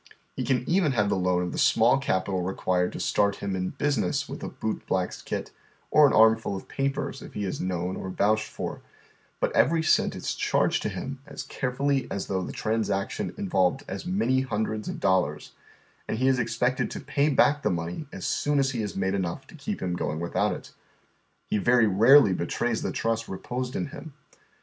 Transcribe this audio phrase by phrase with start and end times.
[0.35, 3.69] He can even have the loan of the small capital required to start him in
[3.69, 5.51] business with a boot black's kit,
[5.91, 8.81] or an armful of papers, if he is known or vouched for;
[9.39, 14.03] but every cent is charged to hiin as carefully as tlioiigii the transaction involved as
[14.07, 15.51] many hundreds of dollars,
[16.07, 19.13] and he is expected to pay back the money as soon as he lias made
[19.13, 20.71] enougii to keep him going without it.
[21.45, 24.13] He very rarely betrays the tnist I'e posed in him.